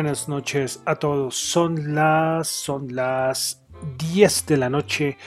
Buenas 0.00 0.30
noches 0.30 0.82
a 0.86 0.96
todos. 0.96 1.36
Son 1.36 1.94
las 1.94 2.48
son 2.48 2.96
las 2.96 3.62
10 3.98 4.46
de 4.46 4.56
la 4.56 4.70
noche 4.70 5.18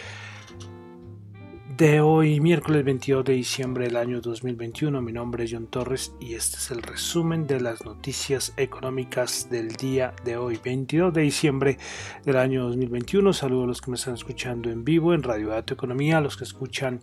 de 1.77 2.01
hoy, 2.01 2.39
miércoles 2.39 2.83
22 2.83 3.23
de 3.23 3.33
diciembre 3.33 3.85
del 3.85 3.97
año 3.97 4.19
2021. 4.19 4.99
Mi 5.03 5.11
nombre 5.11 5.43
es 5.43 5.51
John 5.53 5.67
Torres 5.67 6.15
y 6.19 6.33
este 6.33 6.57
es 6.57 6.71
el 6.71 6.81
resumen 6.81 7.45
de 7.45 7.61
las 7.61 7.85
noticias 7.85 8.51
económicas 8.57 9.47
del 9.47 9.75
día 9.75 10.15
de 10.25 10.37
hoy, 10.37 10.59
22 10.65 11.13
de 11.13 11.21
diciembre 11.21 11.77
del 12.25 12.37
año 12.37 12.63
2021. 12.63 13.31
Saludo 13.31 13.65
a 13.65 13.67
los 13.67 13.79
que 13.79 13.91
me 13.91 13.97
están 13.97 14.15
escuchando 14.15 14.71
en 14.71 14.83
vivo 14.83 15.13
en 15.13 15.21
Radio 15.21 15.49
Dato 15.49 15.75
Economía, 15.75 16.17
a 16.17 16.21
los 16.21 16.35
que 16.35 16.45
escuchan 16.45 16.99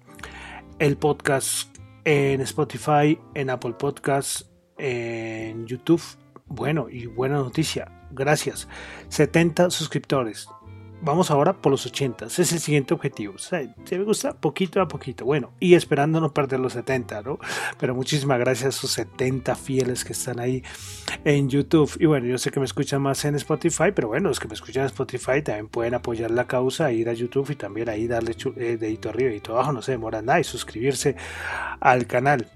el 0.81 0.97
podcast 0.97 1.79
en 2.05 2.41
Spotify, 2.41 3.17
en 3.35 3.49
Apple 3.49 3.75
Podcasts, 3.79 4.51
en 4.77 5.69
YouTube 5.69 6.03
bueno, 6.51 6.89
y 6.91 7.07
buena 7.07 7.37
noticia, 7.37 7.93
gracias. 8.11 8.69
70 9.09 9.71
suscriptores. 9.71 10.49
Vamos 11.01 11.31
ahora 11.31 11.55
por 11.55 11.71
los 11.71 11.87
80. 11.87 12.27
Ese 12.27 12.43
es 12.43 12.53
el 12.53 12.59
siguiente 12.59 12.93
objetivo. 12.93 13.37
O 13.37 13.97
me 13.97 14.03
gusta 14.03 14.35
poquito 14.35 14.83
a 14.83 14.89
poquito. 14.89 15.25
Bueno, 15.25 15.53
y 15.61 15.75
esperando 15.75 16.21
no 16.21 16.35
perder 16.35 16.59
los 16.59 16.75
70, 16.75 17.23
¿no? 17.23 17.39
Pero 17.79 17.95
muchísimas 17.95 18.39
gracias 18.41 18.67
a 18.67 18.69
esos 18.71 18.91
70 18.91 19.55
fieles 19.55 20.05
que 20.05 20.13
están 20.13 20.41
ahí 20.41 20.63
en 21.25 21.49
YouTube. 21.49 21.97
Y 22.01 22.07
bueno, 22.07 22.27
yo 22.27 22.37
sé 22.37 22.51
que 22.51 22.59
me 22.59 22.67
escuchan 22.67 23.01
más 23.01 23.25
en 23.25 23.37
Spotify, 23.37 23.93
pero 23.95 24.09
bueno, 24.09 24.29
los 24.29 24.41
que 24.41 24.49
me 24.49 24.55
escuchan 24.55 24.83
en 24.83 24.87
Spotify 24.89 25.41
también 25.41 25.69
pueden 25.69 25.95
apoyar 25.95 26.33
la 26.33 26.49
causa, 26.49 26.91
ir 26.91 27.09
a 27.09 27.13
YouTube 27.13 27.49
y 27.51 27.55
también 27.55 27.89
ahí 27.89 28.09
darle 28.09 28.37
eh, 28.57 28.77
dedito 28.77 29.09
arriba 29.09 29.29
y 29.29 29.35
dedito 29.35 29.53
abajo. 29.53 29.73
No 29.73 29.83
se 29.83 29.93
demora 29.93 30.21
nada 30.21 30.41
y 30.41 30.45
suscribirse 30.45 31.15
al 31.79 32.07
canal. 32.09 32.47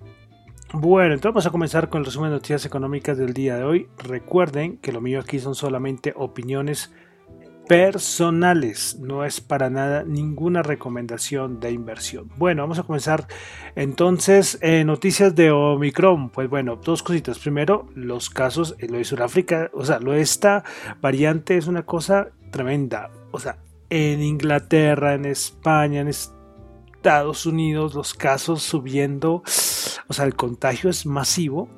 Bueno, 0.72 1.14
entonces 1.14 1.34
vamos 1.34 1.46
a 1.46 1.50
comenzar 1.50 1.88
con 1.88 2.00
el 2.00 2.06
resumen 2.06 2.30
de 2.30 2.36
noticias 2.36 2.66
económicas 2.66 3.16
del 3.16 3.32
día 3.32 3.56
de 3.56 3.64
hoy. 3.64 3.88
Recuerden 3.98 4.78
que 4.78 4.92
lo 4.92 5.00
mío 5.00 5.20
aquí 5.20 5.38
son 5.38 5.54
solamente 5.54 6.12
opiniones 6.16 6.92
personales, 7.68 8.98
no 9.00 9.24
es 9.24 9.40
para 9.40 9.70
nada 9.70 10.04
ninguna 10.04 10.62
recomendación 10.62 11.60
de 11.60 11.70
inversión. 11.70 12.28
Bueno, 12.36 12.62
vamos 12.62 12.78
a 12.78 12.82
comenzar 12.82 13.26
entonces 13.74 14.58
en 14.60 14.86
noticias 14.86 15.34
de 15.34 15.50
Omicron. 15.50 16.30
Pues 16.30 16.48
bueno, 16.50 16.76
dos 16.76 17.02
cositas. 17.02 17.38
Primero, 17.38 17.88
los 17.94 18.28
casos, 18.28 18.76
lo 18.80 18.98
de 18.98 19.04
Sudáfrica, 19.04 19.70
o 19.72 19.84
sea, 19.84 19.98
lo 19.98 20.12
de 20.12 20.20
esta 20.20 20.64
variante 21.00 21.56
es 21.56 21.66
una 21.66 21.84
cosa 21.84 22.28
tremenda. 22.50 23.10
O 23.30 23.38
sea, 23.38 23.58
en 23.90 24.22
Inglaterra, 24.22 25.14
en 25.14 25.24
España, 25.24 26.00
en 26.00 26.08
Estados 27.04 27.44
Unidos, 27.44 27.94
los 27.94 28.14
casos 28.14 28.62
subiendo 28.62 29.42
o 30.08 30.12
sea, 30.12 30.24
el 30.24 30.34
contagio 30.34 30.90
es 30.90 31.06
masivo, 31.06 31.68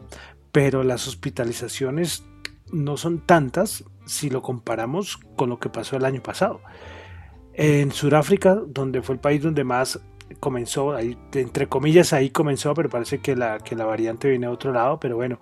pero 0.53 0.83
las 0.83 1.07
hospitalizaciones 1.07 2.25
no 2.73 2.97
son 2.97 3.25
tantas 3.25 3.85
si 4.05 4.31
lo 4.31 4.43
comparamos 4.43 5.19
con 5.37 5.51
lo 5.51 5.59
que 5.59 5.69
pasó 5.69 5.97
el 5.97 6.05
año 6.05 6.23
pasado. 6.23 6.61
En 7.55 7.93
Sudáfrica, 7.93 8.55
donde 8.55 9.03
fue 9.03 9.15
el 9.15 9.21
país 9.21 9.43
donde 9.43 9.65
más 9.65 10.01
comenzó, 10.41 10.95
ahí, 10.95 11.17
entre 11.33 11.69
comillas 11.69 12.13
ahí 12.13 12.31
comenzó, 12.31 12.75
pero 12.75 12.89
parece 12.89 13.19
que 13.19 13.37
la, 13.37 13.59
que 13.59 13.77
la 13.77 13.85
variante 13.85 14.29
viene 14.29 14.47
de 14.47 14.53
otro 14.53 14.73
lado, 14.73 15.01
pero 15.01 15.17
bueno, 15.17 15.41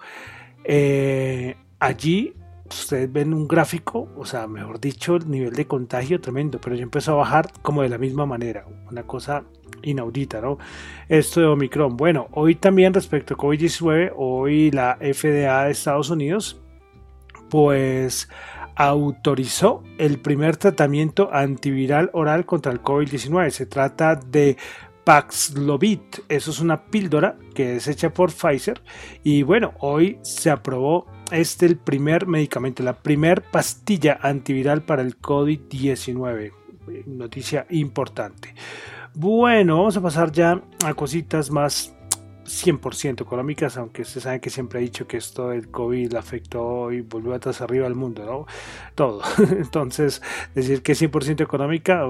eh, 0.65 1.57
allí 1.79 2.35
ustedes 2.69 3.13
ven 3.13 3.35
un 3.35 3.47
gráfico, 3.47 4.09
o 4.17 4.25
sea, 4.25 4.47
mejor 4.47 4.81
dicho, 4.81 5.17
el 5.17 5.31
nivel 5.31 5.53
de 5.53 5.67
contagio 5.67 6.21
tremendo, 6.21 6.61
pero 6.61 6.77
ya 6.77 6.83
empezó 6.83 7.13
a 7.13 7.17
bajar 7.17 7.53
como 7.63 7.83
de 7.83 7.89
la 7.89 7.99
misma 7.99 8.27
manera, 8.27 8.67
una 8.91 9.03
cosa 9.05 9.45
inaudita, 9.83 10.41
¿no? 10.41 10.59
Esto 11.09 11.41
de 11.41 11.47
Omicron. 11.47 11.97
Bueno, 11.97 12.29
hoy 12.33 12.55
también 12.55 12.95
respecto 12.95 13.35
a 13.35 13.37
COVID-19, 13.37 14.13
hoy 14.17 14.71
la 14.71 14.97
FDA 14.97 15.65
de 15.65 15.71
Estados 15.71 16.11
Unidos, 16.11 16.61
pues 17.51 18.29
autorizó 18.77 19.83
el 19.99 20.19
primer 20.19 20.57
tratamiento 20.57 21.31
antiviral 21.33 22.11
oral 22.13 22.45
contra 22.47 22.73
el 22.73 22.83
COVID-19. 22.83 23.51
Se 23.51 23.67
trata 23.67 24.17
de 24.17 24.57
Paxlovid. 25.05 26.01
Eso 26.29 26.51
es 26.51 26.61
una 26.61 26.87
píldora 26.87 27.37
que 27.55 27.77
es 27.77 27.87
hecha 27.87 28.13
por 28.13 28.33
Pfizer. 28.33 28.83
Y 29.23 29.43
bueno, 29.43 29.75
hoy 29.79 30.19
se 30.23 30.51
aprobó 30.51 31.07
este 31.31 31.67
el 31.67 31.77
primer 31.77 32.27
medicamento, 32.27 32.83
la 32.83 32.95
primer 32.95 33.43
pastilla 33.43 34.19
antiviral 34.23 34.83
para 34.83 35.03
el 35.03 35.21
COVID-19. 35.21 36.53
Noticia 37.07 37.67
importante. 37.71 38.55
Bueno, 39.15 39.79
vamos 39.79 39.97
a 39.97 40.03
pasar 40.03 40.33
ya 40.33 40.61
a 40.85 40.95
cositas 40.95 41.51
más 41.51 41.95
100% 42.45 43.23
económicas, 43.23 43.77
aunque 43.77 44.03
ustedes 44.03 44.25
saben 44.25 44.41
que 44.41 44.51
siempre 44.51 44.81
he 44.81 44.83
dicho 44.83 45.07
que 45.07 45.17
esto 45.17 45.49
del 45.49 45.71
COVID 45.71 46.15
afectó 46.15 46.93
y 46.93 47.01
volvió 47.01 47.35
atrás 47.35 47.61
arriba 47.61 47.87
al 47.87 47.95
mundo, 47.95 48.25
¿no? 48.25 48.47
Todo. 48.95 49.23
Entonces, 49.51 50.23
decir 50.55 50.83
que 50.83 50.93
es 50.93 51.03
100% 51.03 51.43
económica, 51.43 52.05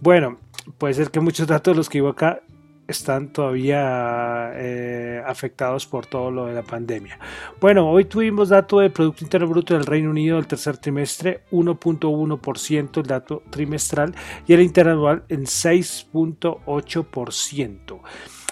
bueno, 0.00 0.38
puede 0.78 0.94
ser 0.94 1.10
que 1.10 1.20
muchos 1.20 1.46
datos 1.46 1.74
de 1.74 1.76
los 1.76 1.88
que 1.88 1.98
iba 1.98 2.10
acá 2.10 2.40
están 2.88 3.32
todavía 3.32 4.50
eh, 4.54 5.22
afectados 5.26 5.86
por 5.86 6.06
todo 6.06 6.30
lo 6.30 6.46
de 6.46 6.54
la 6.54 6.62
pandemia. 6.62 7.18
Bueno, 7.60 7.90
hoy 7.90 8.06
tuvimos 8.06 8.48
dato 8.50 8.78
de 8.80 8.90
Producto 8.90 9.24
Interno 9.24 9.48
Bruto 9.48 9.74
del 9.74 9.86
Reino 9.86 10.10
Unido 10.10 10.36
del 10.36 10.46
tercer 10.46 10.78
trimestre, 10.78 11.42
1.1% 11.50 13.00
el 13.00 13.06
dato 13.06 13.42
trimestral 13.50 14.14
y 14.46 14.52
el 14.52 14.62
interanual 14.62 15.24
en 15.28 15.44
6.8%. 15.44 18.00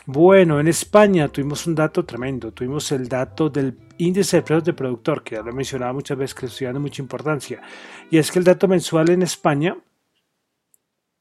Bueno, 0.06 0.61
en 0.61 0.69
España 0.69 1.28
tuvimos 1.28 1.66
un 1.66 1.75
dato 1.75 2.05
tremendo, 2.05 2.53
tuvimos 2.53 2.93
el 2.93 3.09
dato 3.09 3.49
del 3.49 3.78
índice 3.97 4.37
de 4.37 4.43
precios 4.43 4.65
de 4.65 4.75
productor, 4.75 5.22
que 5.22 5.37
ya 5.37 5.43
lo 5.43 5.51
he 5.51 5.55
mencionado 5.55 5.95
muchas 5.95 6.19
veces, 6.19 6.34
que 6.34 6.45
estoy 6.45 6.66
dando 6.66 6.81
mucha 6.81 7.01
importancia, 7.01 7.62
y 8.11 8.19
es 8.19 8.31
que 8.31 8.39
el 8.39 8.45
dato 8.45 8.69
mensual 8.69 9.09
en 9.09 9.22
España 9.22 9.78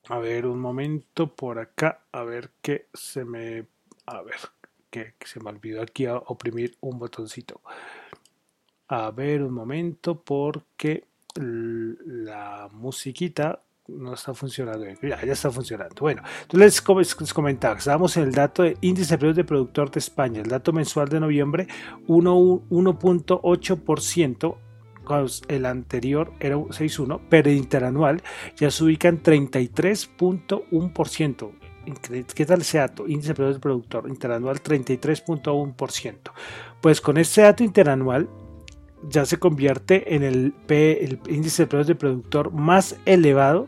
a 0.09 0.19
ver, 0.19 0.45
un 0.45 0.59
momento 0.59 1.33
por 1.33 1.59
acá. 1.59 2.01
A 2.11 2.23
ver 2.23 2.51
qué 2.61 2.87
se 2.93 3.23
me. 3.25 3.65
A 4.05 4.21
ver, 4.21 4.35
que, 4.89 5.15
se 5.25 5.39
me 5.39 5.49
olvidó 5.49 5.81
aquí 5.81 6.05
a 6.05 6.17
oprimir 6.17 6.77
un 6.81 6.99
botoncito. 6.99 7.61
A 8.89 9.11
ver, 9.11 9.43
un 9.43 9.53
momento 9.53 10.21
porque 10.21 11.05
la 11.35 12.69
musiquita 12.73 13.61
no 13.87 14.13
está 14.13 14.33
funcionando 14.33 14.85
Ya, 15.01 15.25
ya 15.25 15.33
está 15.33 15.51
funcionando. 15.51 15.95
Bueno, 15.99 16.21
entonces 16.43 16.85
les 17.19 17.33
comentaba, 17.33 17.77
estábamos 17.77 18.15
en 18.17 18.23
el 18.23 18.33
dato 18.33 18.63
de 18.63 18.77
índice 18.81 19.13
de 19.13 19.17
precios 19.17 19.37
de 19.37 19.45
productor 19.45 19.89
de 19.89 19.99
España. 19.99 20.41
El 20.41 20.49
dato 20.49 20.73
mensual 20.73 21.09
de 21.09 21.19
noviembre, 21.19 21.67
1.8% 22.07 24.57
el 25.47 25.65
anterior 25.65 26.33
era 26.39 26.55
6.1, 26.55 27.21
pero 27.29 27.51
interanual 27.51 28.23
ya 28.55 28.71
se 28.71 28.83
ubica 28.83 29.07
en 29.07 29.21
33.1%. 29.21 31.51
¿Qué 32.33 32.45
tal 32.45 32.61
ese 32.61 32.77
dato? 32.77 33.05
Índice 33.07 33.33
de 33.33 33.43
del 33.45 33.59
productor 33.59 34.07
interanual 34.07 34.63
33.1%. 34.63 36.31
Pues 36.81 37.01
con 37.01 37.17
este 37.17 37.41
dato 37.41 37.61
interanual 37.63 38.29
ya 39.09 39.25
se 39.25 39.37
convierte 39.37 40.15
en 40.15 40.23
el, 40.23 40.53
el 40.69 41.19
índice 41.27 41.63
de 41.63 41.67
precios 41.67 41.87
del 41.87 41.97
productor 41.97 42.53
más 42.53 42.95
elevado 43.05 43.67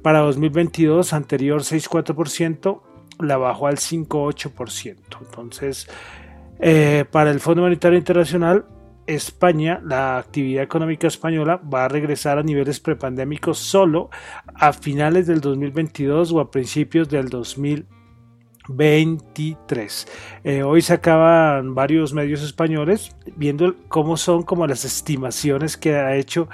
Para 0.00 0.20
2022, 0.20 1.12
anterior 1.12 1.60
6,4%, 1.60 2.80
la 3.20 3.36
bajó 3.36 3.66
al 3.66 3.76
5,8%. 3.76 5.18
Entonces, 5.20 5.86
eh, 6.60 7.04
para 7.10 7.30
el 7.30 7.40
Fondo 7.40 7.60
Monetario 7.60 7.98
Internacional, 7.98 8.64
España, 9.06 9.80
la 9.84 10.18
actividad 10.18 10.62
económica 10.62 11.06
española 11.06 11.56
va 11.56 11.84
a 11.84 11.88
regresar 11.88 12.38
a 12.38 12.42
niveles 12.42 12.80
prepandémicos 12.80 13.58
solo 13.58 14.10
a 14.54 14.72
finales 14.72 15.26
del 15.26 15.40
2022 15.40 16.32
o 16.32 16.40
a 16.40 16.50
principios 16.50 17.08
del 17.08 17.28
2023. 17.28 20.08
Eh, 20.44 20.62
hoy 20.62 20.82
se 20.82 20.94
acaban 20.94 21.74
varios 21.74 22.12
medios 22.12 22.42
españoles 22.42 23.16
viendo 23.36 23.76
cómo 23.88 24.16
son 24.16 24.42
como 24.42 24.66
las 24.66 24.84
estimaciones 24.84 25.76
que 25.76 25.96
ha 25.96 26.16
hecho 26.16 26.48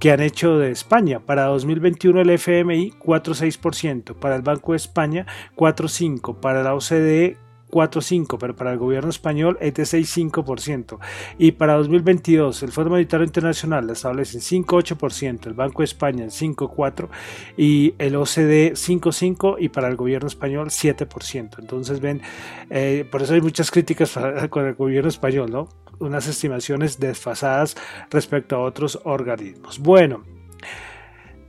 que 0.00 0.10
han 0.10 0.20
hecho 0.20 0.58
de 0.58 0.70
España. 0.70 1.20
Para 1.20 1.44
2021 1.44 2.22
el 2.22 2.30
FMI 2.30 2.94
4,6%, 2.98 4.14
para 4.14 4.34
el 4.34 4.42
Banco 4.42 4.72
de 4.72 4.78
España 4.78 5.26
4,5%, 5.56 6.40
para 6.40 6.62
la 6.62 6.74
OCDE 6.74 7.36
4,5%, 7.70 8.38
pero 8.38 8.56
para 8.56 8.72
el 8.72 8.78
gobierno 8.78 9.10
español 9.10 9.56
es 9.60 9.74
de 9.74 9.82
6,5%. 9.84 10.98
Y 11.38 11.52
para 11.52 11.74
2022 11.74 12.62
el 12.62 12.72
Fondo 12.72 12.90
Monetario 12.90 13.24
Internacional 13.24 13.88
establece 13.90 14.38
5,8%, 14.38 15.46
el 15.46 15.54
Banco 15.54 15.82
de 15.82 15.84
España 15.84 16.24
en 16.24 16.30
5,4% 16.30 17.08
y 17.56 17.94
el 17.98 18.16
OCDE 18.16 18.72
5,5% 18.72 19.56
y 19.58 19.68
para 19.68 19.88
el 19.88 19.96
gobierno 19.96 20.28
español 20.28 20.68
7%. 20.68 21.58
Entonces 21.58 22.00
ven, 22.00 22.22
eh, 22.70 23.06
por 23.10 23.22
eso 23.22 23.34
hay 23.34 23.40
muchas 23.40 23.70
críticas 23.70 24.18
con 24.50 24.66
el 24.66 24.74
gobierno 24.74 25.08
español, 25.08 25.50
¿no? 25.50 25.68
Unas 25.98 26.26
estimaciones 26.26 26.98
desfasadas 26.98 27.76
respecto 28.10 28.56
a 28.56 28.60
otros 28.60 29.00
organismos. 29.04 29.78
Bueno. 29.78 30.22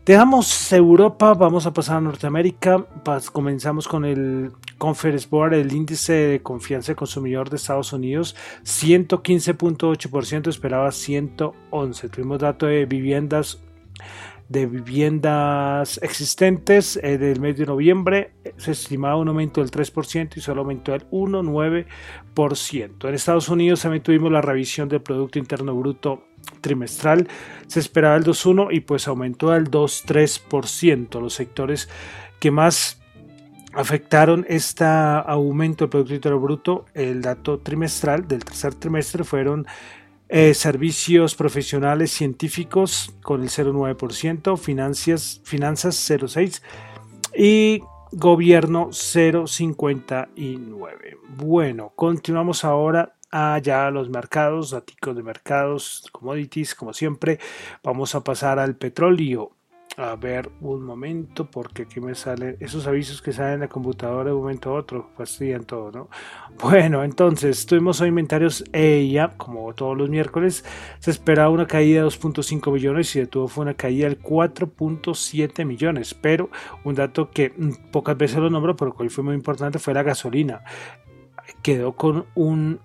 Dejamos 0.04 0.74
Europa, 0.74 1.36
vamos 1.36 1.68
a 1.68 1.74
pasar 1.74 1.98
a 1.98 2.02
Norteamérica. 2.02 2.88
comenzamos 3.32 3.88
con 3.88 4.04
el 4.04 4.52
Conference 4.82 5.28
Board, 5.30 5.54
el 5.54 5.72
índice 5.74 6.14
de 6.14 6.42
confianza 6.42 6.88
del 6.88 6.96
consumidor 6.96 7.52
de 7.52 7.58
Estados 7.58 7.94
Unidos, 7.94 8.36
115.8%, 8.64 10.48
esperaba 10.48 10.92
111. 10.92 12.10
Tuvimos 12.10 12.40
dato 12.40 12.66
de 12.66 12.88
viviendas 12.88 13.62
de 14.50 14.66
viviendas 14.66 16.00
existentes 16.02 16.98
eh, 16.98 17.20
del 17.20 17.40
mes 17.40 17.58
de 17.58 17.68
noviembre 17.68 18.32
se 18.58 18.72
estimaba 18.72 19.16
un 19.16 19.30
aumento 19.30 19.62
del 19.62 19.70
3% 19.70 20.36
y 20.36 20.42
solo 20.42 20.62
aumentó 20.62 20.96
el 20.96 21.08
1,9%. 21.10 23.08
En 23.08 23.14
Estados 23.14 23.48
Unidos 23.50 23.84
también 23.84 24.04
tuvimos 24.04 24.32
la 24.32 24.42
revisión 24.42 24.90
del 24.90 25.02
Producto 25.02 25.38
Interno 25.38 25.76
Bruto 25.76 26.24
trimestral, 26.60 27.28
se 27.68 27.80
esperaba 27.80 28.16
el 28.18 28.24
2,1 28.24 28.70
y 28.72 28.80
pues 28.82 29.08
aumentó 29.08 29.52
al 29.52 29.70
2,3%. 29.70 31.22
Los 31.22 31.36
sectores 31.36 31.88
que 32.40 32.52
más 32.52 33.01
afectaron 33.74 34.46
este 34.50 34.84
aumento 34.86 35.86
del 35.86 35.90
Producto 35.90 36.14
Interno 36.14 36.40
Bruto, 36.40 36.86
el 36.94 37.22
dato 37.22 37.60
trimestral 37.60 38.28
del 38.28 38.44
tercer 38.44 38.76
trimestre 38.76 39.24
fueron 39.24 39.66
eh, 40.30 40.54
servicios 40.54 41.36
profesionales 41.36 42.12
científicos 42.12 43.14
con 43.22 43.42
el 43.42 43.50
0,9%, 43.50 44.58
finanzas, 44.58 45.42
finanzas 45.44 45.96
0,6% 46.10 46.62
y 47.36 47.82
gobierno 48.12 48.90
0,59%. 48.90 51.18
Bueno, 51.36 51.92
continuamos 51.96 52.64
ahora 52.64 53.16
allá 53.30 53.88
a 53.88 53.92
los 53.92 54.10
mercados, 54.10 54.72
datos 54.72 55.16
de 55.16 55.24
mercados, 55.24 56.08
commodities, 56.12 56.76
como 56.76 56.94
siempre. 56.94 57.40
Vamos 57.84 58.16
a 58.16 58.24
pasar 58.24 58.60
al 58.60 58.76
petróleo. 58.76 59.52
A 59.98 60.16
ver 60.16 60.50
un 60.62 60.84
momento, 60.84 61.46
porque 61.52 61.82
aquí 61.84 62.00
me 62.00 62.16
salen 62.16 62.56
esos 62.62 62.88
avisos 62.88 63.22
que 63.22 63.34
salen 63.34 63.56
en 63.56 63.60
la 63.60 63.68
computadora 63.68 64.30
de 64.30 64.32
un 64.32 64.40
momento 64.40 64.70
a 64.70 64.74
otro, 64.76 65.10
fastidian 65.18 65.66
todo, 65.66 65.92
¿no? 65.92 66.10
Bueno, 66.62 67.04
entonces 67.04 67.66
tuvimos 67.66 68.00
hoy 68.00 68.08
inventarios 68.08 68.64
EIA, 68.72 69.34
como 69.36 69.74
todos 69.74 69.98
los 69.98 70.10
miércoles. 70.10 70.64
Se 71.00 71.12
esperaba 71.12 71.50
una 71.50 71.68
caída 71.68 72.02
de 72.02 72.08
2.5 72.08 72.72
millones 72.72 73.14
y 73.18 73.20
de 73.20 73.28
todo 73.28 73.50
fue 73.50 73.64
una 73.64 73.74
caída 73.74 74.08
del 74.08 74.22
4.7 74.22 75.66
millones. 75.66 76.14
Pero 76.14 76.50
un 76.86 76.96
dato 76.96 77.30
que 77.30 77.50
mm, 77.50 77.92
pocas 77.92 78.18
veces 78.18 78.38
lo 78.38 78.50
nombro, 78.50 78.78
pero 78.78 78.96
que 78.96 79.04
hoy 79.04 79.10
fue 79.10 79.26
muy 79.26 79.36
importante, 79.36 79.78
fue 79.78 79.94
la 79.94 80.04
gasolina. 80.04 80.64
Quedó 81.62 81.94
con 81.94 82.26
un 82.36 82.80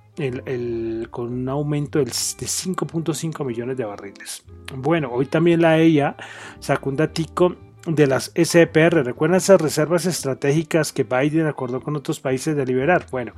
con 1.11 1.33
un 1.33 1.49
aumento 1.51 1.99
de 1.99 2.07
5.5 2.07 3.45
millones 3.45 3.77
de 3.77 3.85
barriles. 3.85 4.45
Bueno, 4.75 5.11
hoy 5.13 5.27
también 5.27 5.61
la 5.61 5.79
EIA 5.79 6.17
sacó 6.59 6.89
un 6.89 6.97
datico 6.97 7.55
de 7.87 8.07
las 8.07 8.33
SPR. 8.35 9.05
¿Recuerdan 9.05 9.37
esas 9.37 9.61
reservas 9.61 10.07
estratégicas 10.07 10.93
que 10.93 11.05
Biden 11.05 11.47
acordó 11.47 11.83
con 11.83 11.97
otros 11.97 12.21
países 12.21 12.57
de 12.57 12.65
liberar? 12.65 13.07
Bueno, 13.11 13.35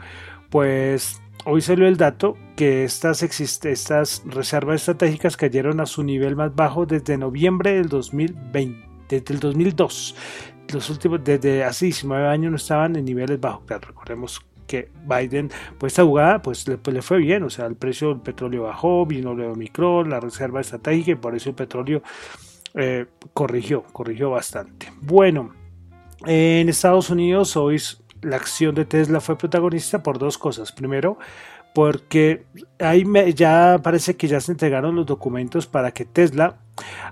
pues 0.50 1.20
hoy 1.44 1.61
salió 1.61 1.87
el 1.88 1.97
dato 1.97 2.37
que 2.56 2.85
estas, 2.85 3.23
estas 3.23 4.23
reservas 4.26 4.82
estratégicas 4.82 5.37
cayeron 5.37 5.80
a 5.80 5.87
su 5.87 6.04
nivel 6.04 6.37
más 6.37 6.54
bajo 6.54 6.87
desde 6.87 7.18
noviembre 7.18 7.73
del 7.73 7.88
2020, 7.88 8.87
desde 9.08 9.35
el 9.35 9.40
2002. 9.40 10.14
Los 10.73 10.90
últimos, 10.90 11.25
desde 11.25 11.64
hace 11.64 11.87
19 11.87 12.28
años 12.28 12.50
no 12.50 12.56
estaban 12.56 12.94
en 12.97 13.04
niveles 13.04 13.40
bajos. 13.40 13.64
recordemos 13.68 14.40
que 14.68 14.90
Biden, 15.04 15.50
pues 15.78 15.94
esta 15.94 16.04
jugada, 16.04 16.40
pues, 16.40 16.64
pues 16.80 16.94
le, 16.94 17.02
fue 17.02 17.18
bien, 17.18 17.42
o 17.42 17.50
sea, 17.50 17.66
el 17.66 17.75
precio 17.75 18.10
del 18.10 18.20
petróleo 18.20 18.64
bajó, 18.64 19.04
vino 19.04 19.32
el 19.32 19.40
Omicron, 19.40 20.08
la 20.08 20.20
reserva 20.20 20.60
estratégica 20.60 21.10
y 21.10 21.14
por 21.16 21.34
eso 21.34 21.48
el 21.48 21.56
petróleo 21.56 22.02
eh, 22.75 23.06
corrigió, 23.34 23.82
corrigió 23.92 24.30
bastante. 24.30 24.92
Bueno, 25.00 25.54
en 26.26 26.68
Estados 26.68 27.10
Unidos 27.10 27.56
hoy 27.56 27.80
la 28.22 28.37
acción 28.37 28.75
de 28.75 28.84
Tesla 28.84 29.20
fue 29.20 29.38
protagonista 29.38 30.02
por 30.02 30.18
dos 30.18 30.38
cosas. 30.38 30.72
Primero, 30.72 31.18
porque 31.75 32.46
ahí 32.78 33.04
ya 33.34 33.80
parece 33.82 34.16
que 34.16 34.28
ya 34.28 34.40
se 34.40 34.52
entregaron 34.52 34.96
los 34.96 35.06
documentos 35.06 35.66
para 35.66 35.92
que 35.92 36.04
Tesla 36.04 36.58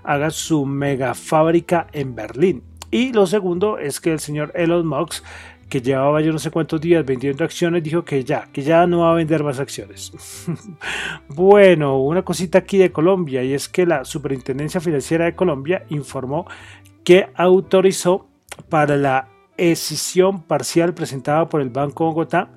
haga 0.02 0.30
su 0.30 0.66
mega 0.66 1.14
fábrica 1.14 1.86
en 1.92 2.14
Berlín. 2.14 2.62
Y 2.90 3.12
lo 3.12 3.26
segundo 3.26 3.78
es 3.78 4.00
que 4.00 4.12
el 4.12 4.20
señor 4.20 4.52
Elon 4.54 4.86
Musk 4.86 5.25
que 5.68 5.80
llevaba 5.80 6.20
yo 6.20 6.32
no 6.32 6.38
sé 6.38 6.50
cuántos 6.50 6.80
días 6.80 7.04
vendiendo 7.04 7.44
acciones, 7.44 7.82
dijo 7.82 8.04
que 8.04 8.23
ya, 8.23 8.49
que 8.52 8.62
ya 8.62 8.87
no 8.87 9.00
va 9.00 9.11
a 9.11 9.14
vender 9.14 9.42
más 9.42 9.58
acciones. 9.58 10.12
bueno, 11.28 11.99
una 12.00 12.23
cosita 12.23 12.58
aquí 12.58 12.78
de 12.78 12.92
Colombia, 12.92 13.42
y 13.42 13.52
es 13.52 13.68
que 13.68 13.87
la 13.87 14.04
Superintendencia 14.04 14.80
Financiera 14.80 15.25
de 15.25 15.35
Colombia 15.35 15.85
informó 15.88 16.46
que 17.04 17.28
autorizó 17.35 18.28
para 18.68 18.96
la 18.96 19.28
escisión 19.56 20.42
parcial 20.42 20.94
presentada 20.94 21.49
por 21.49 21.61
el 21.61 21.70
Banco 21.70 22.04
Bogotá 22.04 22.50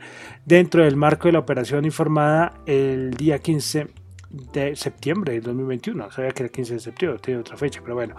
dentro 0.46 0.84
del 0.84 0.96
marco 0.96 1.28
de 1.28 1.34
la 1.34 1.40
operación 1.40 1.86
informada 1.86 2.54
el 2.66 3.14
día 3.14 3.40
15 3.40 3.88
de 4.30 4.76
septiembre 4.76 5.34
de 5.34 5.42
2021. 5.42 6.12
Sabía 6.12 6.32
que 6.32 6.44
era 6.44 6.48
el 6.48 6.52
15 6.52 6.74
de 6.76 6.80
septiembre, 6.80 7.20
tiene 7.22 7.40
otra 7.40 7.58
fecha, 7.58 7.82
pero 7.82 7.96
bueno. 7.96 8.16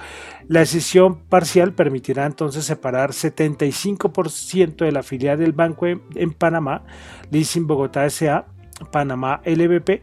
La 0.49 0.61
decisión 0.61 1.21
parcial 1.21 1.73
permitirá 1.73 2.27
entonces 2.27 2.65
separar 2.65 3.11
75% 3.11 4.85
de 4.85 4.93
la 4.93 5.03
filial 5.03 5.39
del 5.39 5.53
banco 5.53 5.87
en, 5.87 6.33
Panamá, 6.33 6.85
Leasing 7.31 7.67
Bogotá 7.67 8.09
SA, 8.11 8.47
Panamá 8.91 9.41
LBP, 9.45 10.03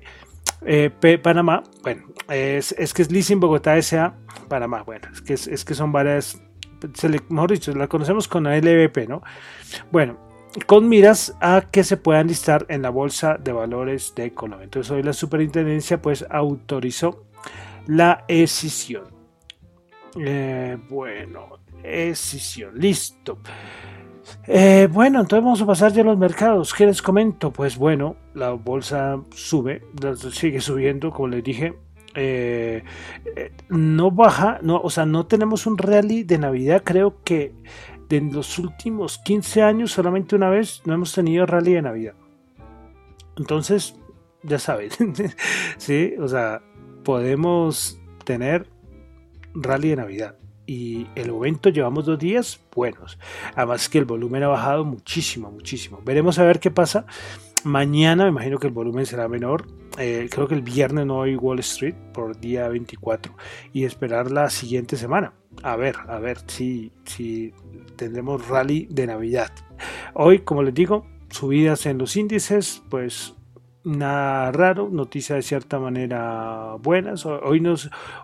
eh, 0.66 1.20
Panamá, 1.22 1.64
bueno, 1.84 2.04
es, 2.30 2.74
que 2.94 3.02
es 3.02 3.12
Leasing 3.12 3.40
Bogotá 3.40 3.82
SA, 3.82 4.16
Panamá, 4.48 4.84
bueno, 4.84 5.08
es 5.12 5.22
que, 5.22 5.34
es, 5.34 5.66
que 5.66 5.74
son 5.74 5.92
varias, 5.92 6.42
mejor 7.30 7.52
dicho, 7.52 7.74
la 7.74 7.88
conocemos 7.88 8.28
con 8.28 8.44
la 8.44 8.58
LBP, 8.58 9.10
¿no? 9.10 9.22
Bueno, 9.92 10.27
con 10.66 10.90
miras 10.90 11.36
a 11.40 11.62
que 11.72 11.84
se 11.84 11.98
puedan 11.98 12.28
listar 12.28 12.66
en 12.70 12.82
la 12.82 12.90
bolsa 12.90 13.38
de 13.38 13.52
valores 13.52 14.14
de 14.16 14.34
Colombia. 14.34 14.66
Entonces 14.66 14.92
hoy 14.92 15.04
la 15.04 15.14
superintendencia 15.14 16.02
pues 16.02 16.26
autorizó 16.30 17.26
la 17.86 18.26
escisión. 18.28 19.04
Eh, 20.20 20.78
bueno, 20.90 21.60
escisión, 21.84 22.78
listo. 22.78 23.40
Eh, 24.46 24.90
bueno, 24.92 25.22
entonces 25.22 25.44
vamos 25.44 25.62
a 25.62 25.66
pasar 25.66 25.94
ya 25.94 26.02
a 26.02 26.06
los 26.06 26.18
mercados. 26.18 26.74
¿Qué 26.74 26.86
les 26.86 27.02
comento? 27.02 27.52
Pues 27.52 27.78
bueno, 27.78 28.16
la 28.34 28.52
bolsa 28.52 29.22
sube, 29.32 29.84
sigue 30.32 30.60
subiendo, 30.60 31.12
como 31.12 31.30
les 31.30 31.44
dije. 31.44 31.76
Eh, 32.20 32.84
no 33.70 34.10
baja, 34.10 34.58
no, 34.64 34.82
o 34.82 34.90
sea, 34.90 35.06
no 35.06 35.28
tenemos 35.28 35.68
un 35.68 35.78
rally 35.78 36.24
de 36.24 36.40
Navidad. 36.40 36.82
Creo 36.84 37.24
que 37.24 37.54
en 38.10 38.34
los 38.34 38.58
últimos 38.60 39.18
15 39.20 39.62
años 39.62 39.92
solamente 39.92 40.36
una 40.36 40.50
vez 40.50 40.82
no 40.86 40.94
hemos 40.94 41.14
tenido 41.14 41.46
rally 41.46 41.74
de 41.74 41.82
Navidad. 41.82 42.14
Entonces, 43.38 43.96
ya 44.44 44.60
saben, 44.60 44.92
sí, 45.78 46.14
o 46.20 46.28
sea, 46.28 46.62
podemos 47.04 48.00
tener 48.24 48.68
rally 49.54 49.90
de 49.90 49.96
Navidad. 49.98 50.36
Y 50.66 51.08
el 51.16 51.32
momento 51.32 51.70
llevamos 51.70 52.06
dos 52.06 52.20
días 52.20 52.60
buenos. 52.76 53.18
Además 53.56 53.88
que 53.88 54.00
el 54.00 54.06
volumen 54.06 54.44
ha 54.44 54.50
bajado 54.50 54.84
muchísimo, 54.84 55.50
muchísimo. 55.50 56.02
Veremos 56.04 56.40
a 56.40 56.44
ver 56.44 56.60
qué 56.60 56.72
pasa. 56.72 57.06
Mañana 57.64 58.24
me 58.24 58.30
imagino 58.30 58.58
que 58.60 58.68
el 58.68 58.74
volumen 58.74 59.06
será 59.06 59.28
menor. 59.28 59.68
Eh, 59.98 60.28
creo 60.32 60.48
que 60.48 60.56
el 60.56 60.62
viernes 60.62 61.06
no 61.06 61.24
hay 61.24 61.36
Wall 61.36 61.60
Street 61.60 61.96
por 62.14 62.40
día 62.40 62.68
24. 62.68 63.36
Y 63.74 63.84
esperar 63.84 64.32
la 64.32 64.50
siguiente 64.50 64.96
semana. 64.96 65.34
A 65.64 65.76
ver, 65.76 65.96
a 66.08 66.20
ver 66.20 66.38
si, 66.48 66.92
si 67.06 67.54
tendremos 67.96 68.48
rally 68.48 68.88
de 68.92 69.08
Navidad. 69.08 69.52
Hoy, 70.14 70.40
como 70.40 70.62
les 70.64 70.74
digo, 70.74 71.08
subidas 71.30 71.86
en 71.88 71.98
los 71.98 72.16
índices, 72.16 72.84
pues 72.90 73.34
nada 73.84 74.52
raro, 74.52 74.90
noticia 74.92 75.36
de 75.36 75.42
cierta 75.42 75.80
manera 75.80 76.76
buenas. 76.80 77.26
Hoy, 77.26 77.64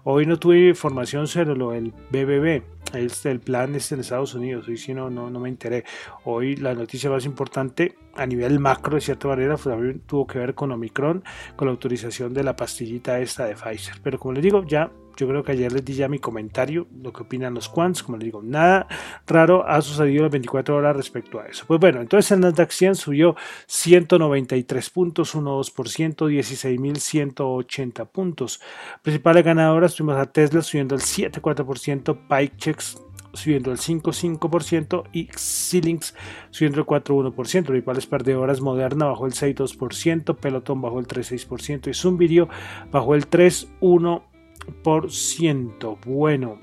hoy 0.04 0.26
no 0.26 0.40
tuve 0.40 0.70
información 0.70 1.28
sobre 1.28 1.56
lo 1.56 1.72
del 1.72 1.94
BBB, 2.12 2.64
este, 2.94 3.32
el 3.32 3.40
plan 3.40 3.74
este 3.76 3.96
en 3.96 4.02
Estados 4.02 4.36
Unidos, 4.36 4.68
hoy 4.68 4.78
sí 4.78 4.94
no, 4.94 5.10
no, 5.10 5.30
no 5.30 5.40
me 5.40 5.50
enteré. 5.50 5.86
Hoy 6.26 6.56
la 6.56 6.74
noticia 6.74 7.10
más 7.10 7.26
importante 7.26 7.96
a 8.16 8.26
nivel 8.26 8.60
macro, 8.60 8.96
de 8.96 9.02
cierta 9.02 9.28
manera, 9.28 9.56
pues, 9.56 9.76
también 9.76 10.02
tuvo 10.02 10.28
que 10.28 10.40
ver 10.40 10.56
con 10.56 10.72
Omicron, 10.72 11.24
con 11.56 11.68
la 11.68 11.72
autorización 11.72 12.34
de 12.34 12.44
la 12.44 12.56
pastillita 12.56 13.20
esta 13.20 13.46
de 13.46 13.56
Pfizer. 13.56 13.96
Pero 14.04 14.20
como 14.20 14.34
les 14.34 14.44
digo, 14.44 14.64
ya 14.64 14.92
yo 15.16 15.28
creo 15.28 15.44
que 15.44 15.52
ayer 15.52 15.72
les 15.72 15.86
di 15.86 15.94
ya 15.94 16.08
mi 16.08 16.20
comentario, 16.20 16.88
lo 17.02 17.14
que 17.14 17.24
opinan 17.24 17.54
los 17.54 17.70
quants, 17.70 18.04
como 18.04 18.18
les 18.18 18.26
digo, 18.26 18.42
nada 18.42 18.88
raro 19.28 19.68
ha 19.68 19.82
sucedido 19.82 20.24
las 20.24 20.32
24 20.32 20.76
horas 20.76 20.96
respecto 20.96 21.40
a 21.40 21.46
eso. 21.46 21.66
Pues 21.68 21.80
bueno, 21.80 22.02
entonces 22.02 22.32
el 22.32 22.40
Nasdaq 22.40 22.72
100 22.72 22.96
subió 22.96 23.36
193 23.68 24.90
puntos, 24.90 25.36
1,2%, 25.36 26.30
16.180 26.30 28.08
puntos. 28.08 28.60
Principales 29.02 29.44
ganadoras 29.44 29.96
tuvimos 29.96 30.18
a 30.18 30.26
Tesla 30.26 30.62
subiendo 30.62 30.96
el 30.96 31.02
7,4%, 31.02 32.18
PikeChex 32.28 32.98
subiendo 33.34 33.72
el 33.72 33.78
5,5% 33.78 35.04
y 35.12 35.28
Xilinx 35.36 36.14
subiendo 36.52 36.80
el 36.80 36.86
4,1%. 36.86 37.66
Principales 37.66 38.06
perdedoras 38.06 38.62
Moderna 38.62 39.08
bajó 39.08 39.26
el 39.26 39.34
6,2%, 39.34 40.38
Peloton 40.38 40.82
bajó 40.82 41.00
el 41.00 41.08
3,6% 41.08 41.88
y 41.88 42.18
Video 42.18 42.48
bajó 42.92 43.16
el 43.16 43.28
3,1%. 43.30 45.98
Bueno, 46.06 46.60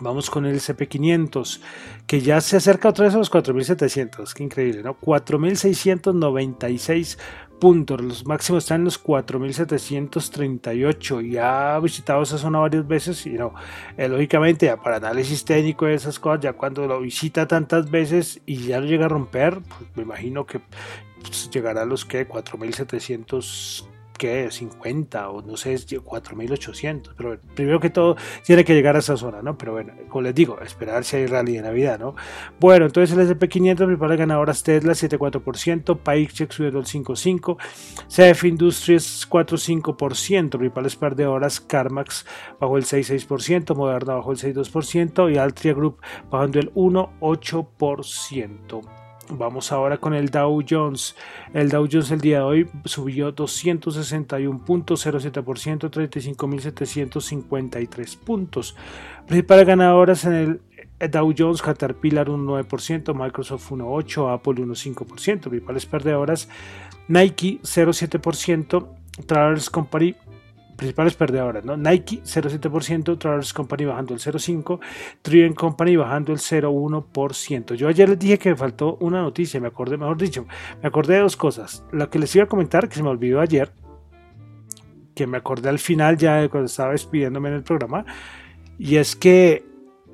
vamos 0.00 0.30
con 0.30 0.46
el 0.46 0.56
SP500 0.56 1.60
que 2.06 2.20
ya 2.20 2.40
se 2.40 2.56
acerca 2.56 2.90
otra 2.90 3.06
vez 3.06 3.14
a 3.14 3.18
los 3.18 3.30
4700. 3.30 4.34
Qué 4.34 4.44
increíble, 4.44 4.82
¿no? 4.82 4.94
4696 4.94 7.18
puntos. 7.58 8.00
Los 8.00 8.24
máximos 8.26 8.64
están 8.64 8.82
en 8.82 8.86
los 8.86 8.98
4738. 8.98 11.20
Ya 11.22 11.74
ha 11.74 11.80
visitado 11.80 12.22
esa 12.22 12.38
zona 12.38 12.60
varias 12.60 12.86
veces 12.86 13.26
y 13.26 13.30
no, 13.30 13.52
eh, 13.96 14.08
lógicamente 14.08 14.66
ya 14.66 14.76
para 14.76 14.96
análisis 14.96 15.44
técnico 15.44 15.86
de 15.86 15.94
esas 15.94 16.18
cosas, 16.18 16.40
ya 16.40 16.52
cuando 16.52 16.86
lo 16.86 17.00
visita 17.00 17.48
tantas 17.48 17.90
veces 17.90 18.42
y 18.46 18.66
ya 18.66 18.80
lo 18.80 18.86
llega 18.86 19.06
a 19.06 19.08
romper, 19.08 19.60
pues 19.60 19.96
me 19.96 20.02
imagino 20.02 20.44
que 20.46 20.60
pues, 21.22 21.50
llegará 21.50 21.82
a 21.82 21.86
los 21.86 22.04
que 22.04 22.26
4700 22.26 23.88
que 24.16 24.50
50 24.50 25.30
o 25.30 25.42
no 25.42 25.56
sé, 25.56 25.76
4800, 26.02 27.14
pero 27.16 27.38
primero 27.54 27.80
que 27.80 27.90
todo 27.90 28.16
tiene 28.44 28.64
que 28.64 28.74
llegar 28.74 28.96
a 28.96 29.00
esa 29.00 29.16
zona, 29.16 29.42
¿no? 29.42 29.58
Pero 29.58 29.72
bueno, 29.72 29.92
como 30.08 30.22
les 30.22 30.34
digo, 30.34 30.58
esperar 30.60 31.04
si 31.04 31.16
hay 31.16 31.26
rally 31.26 31.56
de 31.56 31.62
Navidad, 31.62 31.98
¿no? 31.98 32.14
Bueno, 32.58 32.86
entonces 32.86 33.16
el 33.16 33.28
SP500 33.28 33.86
prepara 33.86 34.16
ganadoras 34.16 34.62
Tesla 34.62 34.92
7,4%, 34.92 35.98
PayCheck 35.98 36.52
subiendo 36.52 36.78
el 36.78 36.86
5,5%, 36.86 37.58
CF 38.08 38.44
Industries 38.44 39.28
4,5%, 39.28 40.50
principales 40.50 40.96
perdedoras 40.96 41.60
CarMax 41.60 42.24
bajó 42.60 42.78
el 42.78 42.84
6,6%, 42.84 43.74
Moderna 43.74 44.14
bajó 44.14 44.32
el 44.32 44.38
6,2% 44.38 45.32
y 45.32 45.38
Altria 45.38 45.74
Group 45.74 46.00
bajando 46.30 46.60
el 46.60 46.72
1,8%. 46.74 48.95
Vamos 49.30 49.72
ahora 49.72 49.96
con 49.98 50.14
el 50.14 50.30
Dow 50.30 50.62
Jones. 50.68 51.14
El 51.52 51.68
Dow 51.68 51.88
Jones 51.90 52.12
el 52.12 52.20
día 52.20 52.38
de 52.38 52.44
hoy 52.44 52.70
subió 52.84 53.34
261.07%, 53.34 55.90
35.753 55.90 58.18
puntos. 58.18 58.76
Principales 59.26 59.66
ganadoras 59.66 60.24
en 60.26 60.32
el 60.32 60.60
Dow 61.10 61.34
Jones, 61.36 61.60
Caterpillar 61.60 62.30
un 62.30 62.46
9%, 62.46 63.14
Microsoft 63.14 63.72
1,8%, 63.72 64.32
Apple 64.32 64.54
1,5%. 64.54 65.40
Principales 65.40 65.86
perdedoras, 65.86 66.48
Nike 67.08 67.58
0,7%, 67.62 68.86
Travelers 69.26 69.70
Company 69.70 70.14
principales 70.76 71.14
perdedoras, 71.14 71.64
¿no? 71.64 71.76
Nike 71.76 72.20
0,7%, 72.22 73.18
Travelers 73.18 73.52
Company 73.52 73.84
bajando 73.84 74.14
el 74.14 74.20
0,5%, 74.20 74.80
Trident 75.22 75.56
Company 75.56 75.96
bajando 75.96 76.32
el 76.32 76.38
0,1%. 76.38 77.74
Yo 77.74 77.88
ayer 77.88 78.08
les 78.08 78.18
dije 78.18 78.38
que 78.38 78.50
me 78.50 78.56
faltó 78.56 78.96
una 79.00 79.22
noticia, 79.22 79.60
me 79.60 79.68
acordé, 79.68 79.96
mejor 79.96 80.18
dicho, 80.18 80.46
me 80.82 80.88
acordé 80.88 81.14
de 81.14 81.20
dos 81.20 81.36
cosas. 81.36 81.84
La 81.92 82.08
que 82.08 82.18
les 82.18 82.34
iba 82.36 82.44
a 82.44 82.48
comentar, 82.48 82.88
que 82.88 82.96
se 82.96 83.02
me 83.02 83.08
olvidó 83.08 83.40
ayer, 83.40 83.72
que 85.14 85.26
me 85.26 85.38
acordé 85.38 85.70
al 85.70 85.78
final 85.78 86.16
ya 86.16 86.48
cuando 86.48 86.66
estaba 86.66 86.92
despidiéndome 86.92 87.48
en 87.48 87.54
el 87.54 87.62
programa, 87.62 88.04
y 88.78 88.96
es 88.96 89.16
que 89.16 89.64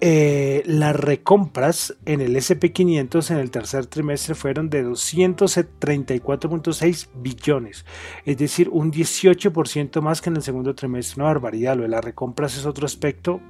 eh, 0.05 0.65
las 0.67 0.97
recompras 0.97 1.95
en 2.07 2.21
el 2.21 2.35
SP500 2.35 3.31
en 3.31 3.37
el 3.37 3.53
tercer 3.53 3.87
trimestre 3.87 4.35
fueron 4.35 4.69
de 4.69 4.85
234.6 4.85 7.09
billones, 7.15 7.87
es 8.25 8.37
decir, 8.37 8.69
un 8.71 8.91
18% 8.91 10.01
más 10.01 10.21
que 10.21 10.31
en 10.31 10.37
el 10.37 10.43
segundo 10.43 10.75
trimestre. 10.75 11.23
Una 11.23 11.27
barbaridad. 11.27 11.77
Lo 11.77 11.85
de 11.85 11.89
las 11.89 12.05
recompras 12.05 12.57
es 12.57 12.67
otro 12.67 12.85
aspecto 12.85 13.41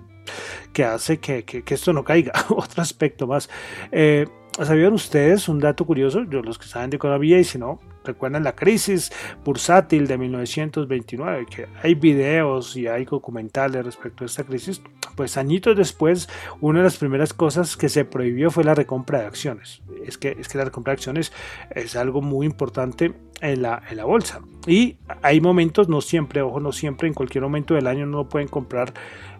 que 0.74 0.84
hace 0.84 1.20
que, 1.20 1.64
esto 1.66 1.94
no 1.94 2.04
caiga. 2.04 2.34
otro 2.50 2.82
aspecto 2.82 3.26
más. 3.26 3.48
Eh, 3.90 4.26
¿Sabían 4.62 4.92
ustedes 4.92 5.48
un 5.48 5.58
dato 5.58 5.86
curioso? 5.86 6.24
Yo, 6.24 6.42
los 6.42 6.58
que 6.58 6.66
saben 6.66 6.90
de 6.90 6.96
economía, 6.96 7.38
y 7.38 7.44
si 7.44 7.56
no, 7.56 7.80
recuerdan 8.04 8.44
la 8.44 8.54
crisis 8.54 9.12
bursátil 9.44 10.06
de 10.06 10.18
1929, 10.18 11.46
que 11.46 11.66
hay 11.82 11.94
videos 11.94 12.76
y 12.76 12.86
hay 12.86 13.04
documentales 13.04 13.84
respecto 13.84 14.24
a 14.24 14.26
esta 14.26 14.44
crisis. 14.44 14.82
Pues 15.16 15.36
añitos 15.36 15.76
después, 15.76 16.28
una 16.60 16.78
de 16.78 16.84
las 16.84 16.96
primeras 16.96 17.34
cosas 17.34 17.76
que 17.76 17.88
se 17.88 18.04
prohibió 18.04 18.50
fue 18.50 18.64
la 18.64 18.74
recompra 18.74 19.20
de 19.20 19.26
acciones. 19.26 19.82
Es 20.04 20.18
que, 20.18 20.36
es 20.38 20.48
que 20.48 20.58
la 20.58 20.64
recompra 20.64 20.92
de 20.92 20.96
acciones 20.96 21.32
es 21.70 21.96
algo 21.96 22.22
muy 22.22 22.46
importante 22.46 23.12
en 23.40 23.62
la, 23.62 23.82
en 23.90 23.96
la 23.96 24.04
bolsa. 24.04 24.40
Y 24.66 24.96
hay 25.20 25.40
momentos, 25.40 25.88
no 25.88 26.00
siempre, 26.00 26.40
ojo, 26.40 26.60
no 26.60 26.72
siempre, 26.72 27.08
en 27.08 27.14
cualquier 27.14 27.42
momento 27.42 27.74
del 27.74 27.86
año 27.86 28.06
no 28.06 28.28
pueden 28.28 28.48
comprar, 28.48 28.94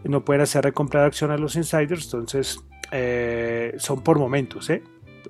no 0.05 0.25
pueden 0.25 0.43
hacer 0.43 0.65
recompra 0.65 1.01
de 1.01 1.07
acciones 1.07 1.41
los 1.41 1.57
insiders, 1.57 2.05
entonces 2.05 2.61
eh, 2.91 3.75
son 3.79 4.03
por 4.03 4.19
momentos, 4.19 4.69
¿eh? 4.69 4.83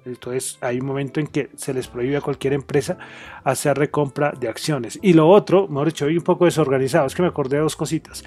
Entonces 0.04 0.58
hay 0.60 0.80
un 0.80 0.86
momento 0.86 1.20
en 1.20 1.26
que 1.26 1.50
se 1.56 1.74
les 1.74 1.88
prohíbe 1.88 2.16
a 2.16 2.20
cualquier 2.20 2.52
empresa 2.52 2.98
hacer 3.44 3.78
recompra 3.78 4.32
de 4.32 4.48
acciones. 4.48 4.98
Y 5.02 5.12
lo 5.12 5.28
otro, 5.28 5.68
mejor 5.68 5.88
dicho, 5.88 6.06
hoy 6.06 6.16
un 6.16 6.24
poco 6.24 6.44
desorganizado, 6.44 7.06
es 7.06 7.14
que 7.14 7.22
me 7.22 7.28
acordé 7.28 7.56
de 7.56 7.62
dos 7.62 7.76
cositas. 7.76 8.24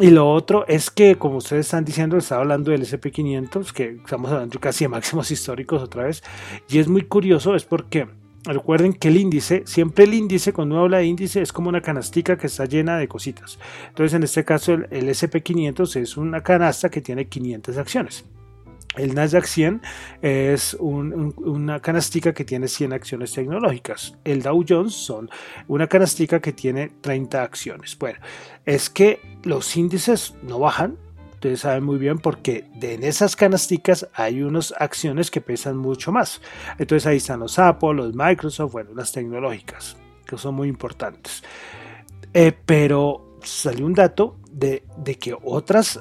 Y 0.00 0.10
lo 0.10 0.32
otro 0.32 0.66
es 0.66 0.90
que, 0.90 1.16
como 1.16 1.36
ustedes 1.36 1.66
están 1.66 1.84
diciendo, 1.84 2.16
estaba 2.16 2.40
hablando 2.40 2.70
del 2.70 2.82
SP500, 2.82 3.72
que 3.72 3.96
estamos 4.02 4.30
hablando 4.30 4.58
casi 4.58 4.84
de 4.84 4.88
máximos 4.88 5.30
históricos 5.30 5.82
otra 5.82 6.04
vez. 6.04 6.22
Y 6.70 6.78
es 6.78 6.88
muy 6.88 7.02
curioso, 7.02 7.54
es 7.54 7.64
porque 7.64 8.08
recuerden 8.44 8.94
que 8.94 9.08
el 9.08 9.18
índice, 9.18 9.62
siempre 9.66 10.04
el 10.04 10.14
índice, 10.14 10.54
cuando 10.54 10.76
uno 10.76 10.84
habla 10.84 10.98
de 10.98 11.04
índice, 11.04 11.42
es 11.42 11.52
como 11.52 11.68
una 11.68 11.82
canastica 11.82 12.38
que 12.38 12.46
está 12.46 12.64
llena 12.64 12.96
de 12.96 13.08
cositas. 13.08 13.58
Entonces, 13.88 14.14
en 14.14 14.22
este 14.22 14.42
caso, 14.42 14.72
el, 14.72 14.86
el 14.90 15.08
SP500 15.10 15.96
es 15.96 16.16
una 16.16 16.42
canasta 16.42 16.88
que 16.88 17.02
tiene 17.02 17.26
500 17.26 17.76
acciones. 17.76 18.24
El 18.96 19.14
Nasdaq 19.14 19.44
100 19.44 19.82
es 20.20 20.74
una 20.80 21.80
canastica 21.80 22.34
que 22.34 22.44
tiene 22.44 22.66
100 22.66 22.92
acciones 22.92 23.32
tecnológicas. 23.32 24.16
El 24.24 24.42
Dow 24.42 24.64
Jones 24.68 24.94
son 24.94 25.30
una 25.68 25.86
canastica 25.86 26.40
que 26.40 26.52
tiene 26.52 26.90
30 27.00 27.42
acciones. 27.42 27.96
Bueno, 27.96 28.18
es 28.66 28.90
que 28.90 29.20
los 29.44 29.76
índices 29.76 30.34
no 30.42 30.58
bajan, 30.58 30.98
ustedes 31.34 31.60
saben 31.60 31.84
muy 31.84 31.98
bien 31.98 32.18
porque 32.18 32.64
en 32.82 33.04
esas 33.04 33.36
canasticas 33.36 34.08
hay 34.12 34.42
unas 34.42 34.74
acciones 34.76 35.30
que 35.30 35.40
pesan 35.40 35.76
mucho 35.76 36.10
más. 36.10 36.40
Entonces 36.76 37.06
ahí 37.06 37.18
están 37.18 37.40
los 37.40 37.60
Apple, 37.60 37.94
los 37.94 38.14
Microsoft, 38.14 38.72
bueno, 38.72 38.90
las 38.94 39.12
tecnológicas, 39.12 39.96
que 40.26 40.36
son 40.36 40.56
muy 40.56 40.68
importantes. 40.68 41.44
Eh, 42.34 42.52
pero 42.66 43.38
salió 43.44 43.86
un 43.86 43.94
dato 43.94 44.36
de, 44.50 44.82
de 44.98 45.14
que 45.14 45.36
otras 45.44 46.00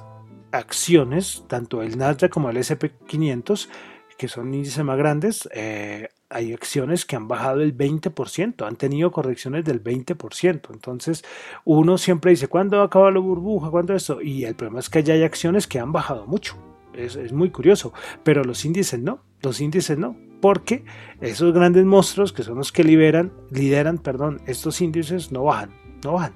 acciones, 0.52 1.44
tanto 1.48 1.82
el 1.82 1.98
Nasdaq 1.98 2.32
como 2.32 2.50
el 2.50 2.58
SP500, 2.58 3.70
que 4.18 4.28
son 4.28 4.54
índices 4.54 4.84
más 4.84 4.98
grandes, 4.98 5.48
eh, 5.54 6.10
hay 6.30 6.54
acciones 6.54 7.06
que 7.06 7.16
han 7.16 7.28
bajado 7.28 7.62
el 7.62 7.76
20%, 7.76 8.68
han 8.68 8.76
tenido 8.76 9.12
correcciones 9.12 9.66
del 9.66 9.82
20%. 9.82 10.70
Entonces, 10.72 11.24
uno 11.66 11.98
siempre 11.98 12.32
dice, 12.32 12.48
¿cuándo 12.48 12.78
va 12.78 12.84
a 12.84 12.86
acabar 12.88 13.14
la 13.14 13.20
burbuja? 13.20 13.72
¿Cuándo 13.72 13.96
eso? 13.96 14.22
Y 14.22 14.44
el 14.44 14.56
problema 14.56 14.80
es 14.80 14.90
que 14.90 15.04
ya 15.04 15.14
hay 15.14 15.24
acciones 15.24 15.68
que 15.68 15.80
han 15.80 15.92
bajado 15.92 16.28
mucho. 16.28 16.58
Es, 16.94 17.16
es 17.16 17.32
muy 17.32 17.50
curioso, 17.50 17.94
pero 18.24 18.44
los 18.44 18.66
índices 18.66 19.00
no, 19.00 19.24
los 19.42 19.62
índices 19.62 19.98
no, 19.98 20.18
porque 20.42 20.84
esos 21.22 21.54
grandes 21.54 21.86
monstruos 21.86 22.34
que 22.34 22.44
son 22.44 22.58
los 22.58 22.72
que 22.72 22.84
liberan, 22.84 23.32
lideran 23.52 23.98
perdón, 23.98 24.42
estos 24.48 24.82
índices 24.82 25.32
no 25.32 25.46
bajan, 25.46 25.72
no 26.04 26.14
bajan. 26.14 26.34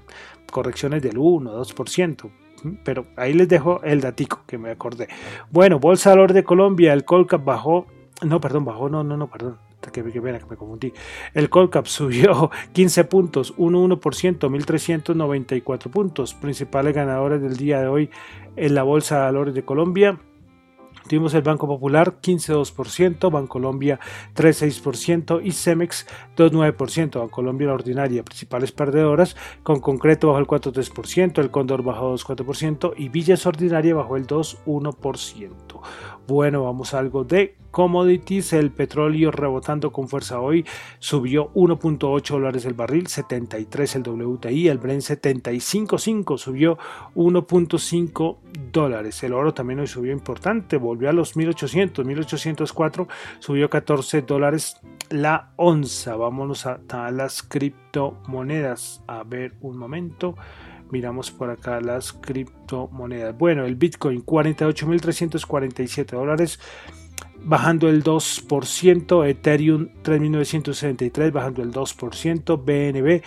Correcciones 0.52 1.02
del 1.02 1.18
1, 1.18 1.52
2%, 1.54 2.32
pero 2.84 3.06
ahí 3.16 3.34
les 3.34 3.48
dejo 3.48 3.82
el 3.84 4.02
datico 4.02 4.42
que 4.48 4.58
me 4.58 4.72
acordé. 4.72 5.08
Bueno, 5.52 5.80
Bolsa 5.80 6.10
de 6.10 6.16
Valor 6.16 6.34
de 6.34 6.44
Colombia, 6.44 6.94
el 6.94 7.06
Colcap 7.06 7.44
bajó, 7.44 7.88
no, 8.22 8.40
perdón, 8.40 8.66
bajó, 8.66 8.90
no, 8.90 9.04
no, 9.04 9.18
no, 9.18 9.28
perdón, 9.28 9.58
que, 9.92 10.04
que, 10.04 10.12
que 10.12 10.22
me 10.22 10.40
confundí. 10.40 10.94
El 11.34 11.50
Colcap 11.50 11.86
subió 11.88 12.52
15 12.74 13.04
puntos, 13.06 13.56
1,1%, 13.58 14.40
1.394 14.40 15.90
puntos. 15.90 16.34
Principales 16.34 16.96
ganadores 16.96 17.42
del 17.42 17.58
día 17.58 17.82
de 17.82 17.88
hoy 17.88 18.10
en 18.56 18.76
la 18.76 18.84
Bolsa 18.84 19.18
de 19.18 19.24
Valores 19.24 19.54
de 19.54 19.64
Colombia. 19.64 20.20
Tuvimos 21.08 21.34
el 21.34 21.42
Banco 21.42 21.68
Popular 21.68 22.16
15,2%, 22.22 23.32
Bancolombia 23.32 24.00
3,6% 24.36 25.42
y 25.44 25.52
Cemex 25.52 26.08
2,9%. 26.36 27.20
Bancolombia 27.20 27.68
la 27.68 27.74
ordinaria, 27.74 28.24
principales 28.24 28.72
perdedoras, 28.72 29.36
con 29.64 29.80
concreto 29.80 30.28
bajó 30.28 30.40
el 30.40 30.48
4,3%, 30.48 31.40
el 31.40 31.52
Cóndor 31.52 31.84
bajó 31.84 32.14
2,4% 32.16 32.94
y 32.98 33.10
Villas 33.10 33.46
Ordinaria 33.46 33.96
bajó 33.96 34.18
el 34.18 34.28
2,1%. 34.28 35.82
Bueno, 36.26 36.64
vamos 36.64 36.94
a 36.94 37.00
algo 37.00 37.26
de 37.26 37.58
commodities. 37.70 38.54
El 38.54 38.72
petróleo 38.72 39.30
rebotando 39.30 39.92
con 39.92 40.08
fuerza 40.08 40.40
hoy 40.40 40.66
subió 41.00 41.52
1.8 41.54 42.30
dólares 42.30 42.64
el 42.64 42.76
barril, 42.76 43.08
73 43.08 43.96
el 43.98 44.04
WTI, 44.04 44.70
el 44.70 44.78
Brent 44.78 45.02
75.5 45.02 46.38
subió 46.38 46.78
1.5 47.16 48.38
dólares. 48.72 49.22
El 49.24 49.34
oro 49.34 49.54
también 49.54 49.82
hoy 49.82 49.88
subió 49.88 50.14
importante, 50.14 50.78
volvió 50.78 51.10
a 51.10 51.14
los 51.14 51.36
1800, 51.36 52.06
1804, 52.06 53.08
subió 53.40 53.70
14 53.70 54.22
dólares 54.22 54.78
la 55.10 55.52
onza. 55.58 56.16
Vámonos 56.16 56.66
a, 56.66 56.80
a 56.88 57.12
las 57.12 57.44
criptomonedas. 57.44 59.04
A 59.08 59.24
ver 59.24 59.56
un 59.60 59.78
momento. 59.78 60.36
Miramos 60.94 61.32
por 61.32 61.50
acá 61.50 61.82
las 61.82 62.14
criptomonedas. 62.14 63.36
Bueno, 63.36 63.66
el 63.66 63.76
Bitcoin 63.76 64.24
48.347 64.24 66.12
dólares 66.12 66.60
bajando 67.46 67.90
el 67.90 68.04
2%, 68.04 69.28
Ethereum 69.28 69.90
3.963 70.04 71.32
bajando 71.32 71.64
el 71.64 71.72
2%, 71.72 72.64
BNB 72.64 73.24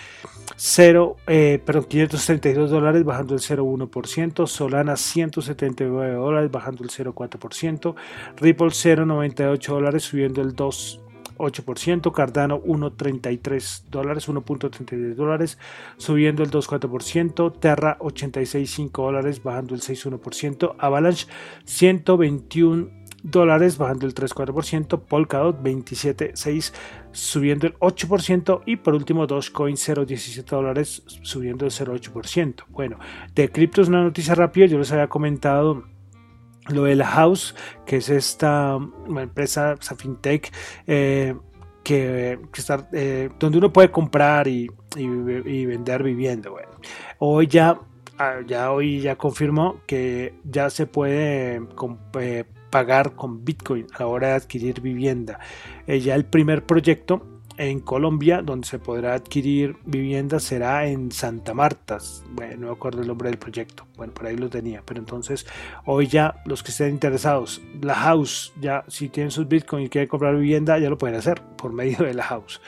0, 0.55 1.17
eh, 1.27 1.61
perdón, 1.65 1.85
532 1.89 2.71
dólares 2.71 3.05
bajando 3.05 3.35
el 3.35 3.41
0,1%, 3.41 4.47
Solana 4.47 4.97
179 4.97 6.15
dólares 6.15 6.51
bajando 6.53 6.85
el 6.85 6.91
0,4%, 6.91 7.97
Ripple 8.37 8.69
0,98 8.69 9.67
dólares 9.67 10.05
subiendo 10.05 10.41
el 10.41 10.55
2%. 10.55 11.06
8%, 11.39 12.13
Cardano 12.13 12.63
1.33 12.63 13.85
dólares, 13.91 14.29
1.33 14.29 15.15
dólares, 15.15 15.59
subiendo 15.97 16.43
el 16.43 16.51
2.4%, 16.51 17.59
Terra 17.59 17.99
86.5 17.99 18.91
dólares, 18.91 19.43
bajando 19.43 19.75
el 19.75 19.81
6.1%, 19.81 20.77
Avalanche 20.79 21.27
121 21.65 23.07
dólares, 23.23 23.79
bajando 23.79 24.07
el 24.07 24.15
3.4%, 24.15 25.01
Polkadot 25.01 25.63
27.6 25.63 26.73
subiendo 27.13 27.67
el 27.67 27.75
8% 27.79 28.63
y 28.67 28.77
por 28.77 28.95
último 28.95 29.27
Dogecoin 29.27 29.77
0.17 29.77 30.45
dólares 30.45 31.03
subiendo 31.23 31.65
el 31.65 31.71
0.8%. 31.71 32.65
Bueno, 32.69 32.99
de 33.35 33.51
criptos 33.51 33.89
una 33.89 34.03
noticia 34.03 34.35
rápida, 34.35 34.67
yo 34.67 34.79
les 34.79 34.93
había 34.93 35.09
comentado 35.09 35.85
lo 36.69 36.85
de 36.85 36.97
la 36.97 37.07
House, 37.07 37.55
que 37.85 37.97
es 37.97 38.09
esta 38.09 38.79
empresa, 39.09 39.75
esa 39.81 39.97
fintech, 39.97 40.53
eh, 40.87 41.35
que, 41.85 42.39
está, 42.55 42.89
eh, 42.93 43.31
donde 43.39 43.59
uno 43.59 43.73
puede 43.73 43.91
comprar 43.91 44.49
y, 44.49 44.69
vender 44.97 46.03
vivienda. 46.03 46.51
Hoy 47.19 47.47
ya, 47.47 47.79
ah, 48.19 48.41
ya 48.47 48.73
hoy 48.73 49.01
ya 49.01 49.17
confirmó 49.17 49.81
que 49.87 50.35
ya 50.45 50.71
se 50.71 50.87
puede 50.87 51.61
eh, 52.21 52.45
pagar 52.71 53.15
con 53.15 53.45
Bitcoin 53.45 53.87
a 53.95 54.01
la 54.01 54.07
hora 54.07 54.29
de 54.29 54.35
adquirir 54.35 54.81
vivienda. 54.81 55.39
ya 55.87 56.15
el 56.15 56.25
primer 56.25 56.65
proyecto 56.65 57.36
en 57.59 57.81
Colombia, 57.81 58.43
donde 58.43 58.67
se 58.67 58.79
podrá 58.79 59.15
adquirir 59.15 59.77
vivienda, 59.85 60.41
será 60.41 60.87
en 60.87 61.13
Santa 61.13 61.55
Marta. 61.55 61.99
Bueno, 62.31 62.67
no 62.67 62.73
acuerdo 62.73 63.03
el 63.03 63.09
nombre 63.09 63.31
del 63.31 63.39
proyecto. 63.39 63.87
Bueno, 63.97 64.13
por 64.13 64.27
ahí 64.27 64.37
lo 64.37 64.49
tenía. 64.49 64.83
Pero 64.85 65.01
entonces, 65.01 65.47
hoy 65.85 66.07
ya 66.07 66.43
los 66.45 66.63
que 66.63 66.71
estén 66.71 66.91
interesados, 66.91 67.63
la 67.81 67.95
house, 67.95 68.53
ya 68.61 68.85
si 68.89 69.09
tienen 69.09 69.31
sus 69.31 69.49
bitcoins 69.49 69.87
y 69.87 69.91
quieren 69.91 70.09
comprar 70.09 70.37
vivienda, 70.37 70.79
ya 70.79 70.91
lo 70.91 70.99
pueden 70.99 71.17
hacer 71.17 71.43
por 71.57 71.73
medio 71.73 71.99
de 72.05 72.15
la 72.15 72.25
house. 72.25 72.61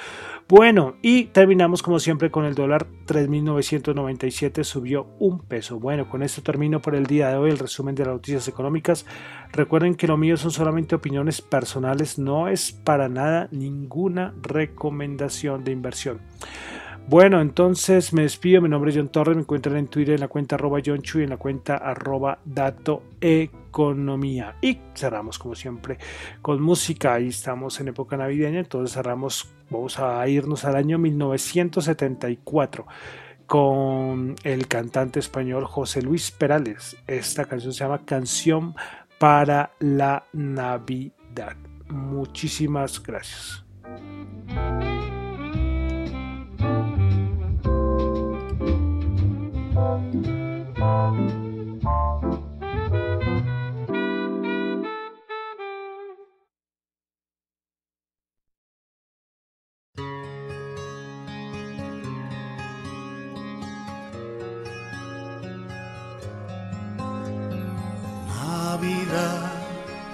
Bueno, 0.51 0.97
y 1.03 1.25
terminamos 1.25 1.83
como 1.83 1.99
siempre 1.99 2.31
con 2.31 2.47
el 2.47 2.55
dólar 2.55 2.87
3.997, 3.07 4.65
subió 4.65 5.07
un 5.19 5.41
peso. 5.41 5.79
Bueno, 5.79 6.09
con 6.09 6.23
esto 6.23 6.41
termino 6.41 6.81
por 6.81 6.95
el 6.95 7.05
día 7.05 7.29
de 7.29 7.37
hoy 7.37 7.51
el 7.51 7.59
resumen 7.59 7.95
de 7.95 8.07
las 8.07 8.15
noticias 8.15 8.49
económicas. 8.49 9.05
Recuerden 9.53 9.95
que 9.95 10.07
lo 10.07 10.17
mío 10.17 10.39
son 10.39 10.51
solamente 10.51 10.95
opiniones 10.95 11.43
personales, 11.43 12.19
no 12.19 12.49
es 12.49 12.73
para 12.73 13.11
nada 13.11 13.49
ninguna 13.53 14.33
recomendación 14.41 15.65
de 15.65 15.73
inversión. 15.73 16.21
Bueno, 17.09 17.41
entonces 17.41 18.13
me 18.13 18.21
despido. 18.21 18.61
Mi 18.61 18.69
nombre 18.69 18.91
es 18.91 18.97
John 18.99 19.09
Torres. 19.09 19.35
Me 19.35 19.41
encuentran 19.41 19.79
en 19.79 19.87
Twitter 19.87 20.17
en 20.17 20.21
la 20.21 20.29
cuenta 20.29 20.57
arroba 20.57 20.81
John 20.85 21.01
Chu 21.01 21.21
y 21.21 21.23
en 21.23 21.31
la 21.31 21.39
cuenta 21.39 21.77
arroba 21.77 22.39
Dato 22.45 23.03
Economía. 23.19 24.57
Y 24.61 24.79
cerramos 24.95 25.39
como 25.39 25.55
siempre 25.55 25.97
con 26.43 26.61
música. 26.61 27.15
Ahí 27.15 27.29
estamos 27.29 27.81
en 27.81 27.89
época 27.89 28.19
navideña. 28.19 28.59
Entonces 28.59 28.95
cerramos, 28.95 29.51
vamos 29.71 29.99
a 29.99 30.29
irnos 30.29 30.67
al 30.67 30.77
año 30.77 30.99
1974 30.99 32.87
con 33.47 34.37
el 34.45 34.69
cantante 34.69 35.19
español 35.19 35.65
José 35.65 36.03
Luis 36.03 36.31
Perales. 36.31 36.99
Esta 37.07 37.47
canción 37.47 37.73
se 37.73 37.85
llama 37.85 38.05
Canción 38.05 38.75
para 39.19 39.73
la 39.79 40.25
Navidad. 40.35 41.57
Muchísimas 41.89 43.03
gracias. 43.03 43.65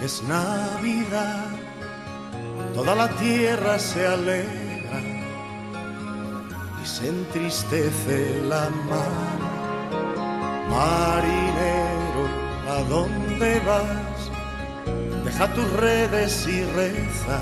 Es 0.04 0.22
Navidad, 0.24 1.46
toda 2.74 2.94
la 2.94 3.08
tierra 3.16 3.78
se 3.78 4.06
alegra 4.06 5.00
y 6.82 6.86
se 6.86 7.08
entristece 7.08 8.42
la 8.42 8.68
mar 8.90 9.53
Marinero, 10.74 12.24
¿a 12.68 12.82
dónde 12.88 13.60
vas? 13.60 14.20
Deja 15.24 15.46
tus 15.54 15.72
redes 15.74 16.48
y 16.48 16.64
reza. 16.64 17.40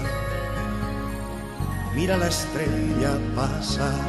Mira 1.95 2.19
la 2.19 2.29
estrella 2.29 3.13
pasar. 3.35 4.05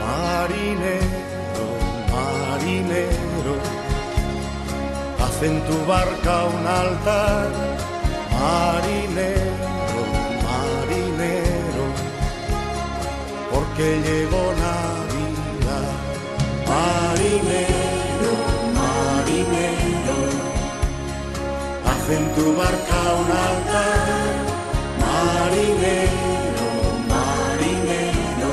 Marinero, 0.00 1.66
marinero, 2.14 3.54
haz 5.20 5.42
en 5.42 5.60
tu 5.66 5.76
barca 5.86 6.44
un 6.44 6.66
altar. 6.66 7.50
Marinero, 8.40 10.02
marinero, 10.46 11.84
porque 13.52 13.86
llegó 14.06 14.44
Navidad. 14.64 15.92
Marinero 16.66 17.85
En 22.08 22.32
tu 22.36 22.54
barca 22.54 22.98
un 23.20 23.30
altar, 23.32 24.34
marinero, 25.02 26.68
marinero, 27.08 28.52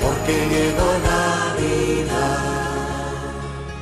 porque 0.00 0.34
llegó 0.50 0.88
Navidad. 0.98 2.55